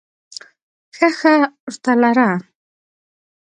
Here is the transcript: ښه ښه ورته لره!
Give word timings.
ښه 0.95 1.07
ښه 1.19 1.33
ورته 1.65 1.93
لره! 2.01 2.29